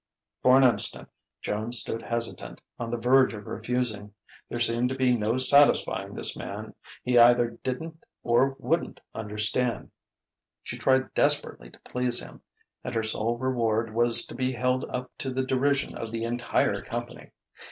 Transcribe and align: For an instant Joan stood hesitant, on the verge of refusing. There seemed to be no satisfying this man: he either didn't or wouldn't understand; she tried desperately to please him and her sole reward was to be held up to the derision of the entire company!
For 0.41 0.57
an 0.57 0.63
instant 0.63 1.09
Joan 1.43 1.71
stood 1.73 2.01
hesitant, 2.01 2.59
on 2.79 2.89
the 2.89 2.97
verge 2.97 3.35
of 3.35 3.45
refusing. 3.45 4.15
There 4.49 4.59
seemed 4.59 4.89
to 4.89 4.95
be 4.95 5.15
no 5.15 5.37
satisfying 5.37 6.15
this 6.15 6.35
man: 6.35 6.73
he 7.03 7.19
either 7.19 7.59
didn't 7.63 8.03
or 8.23 8.55
wouldn't 8.57 8.99
understand; 9.13 9.91
she 10.63 10.75
tried 10.75 11.13
desperately 11.13 11.69
to 11.69 11.79
please 11.81 12.19
him 12.19 12.41
and 12.83 12.95
her 12.95 13.03
sole 13.03 13.37
reward 13.37 13.93
was 13.93 14.25
to 14.25 14.33
be 14.33 14.53
held 14.53 14.85
up 14.85 15.11
to 15.19 15.29
the 15.29 15.43
derision 15.45 15.95
of 15.95 16.11
the 16.11 16.23
entire 16.23 16.81
company! 16.81 17.29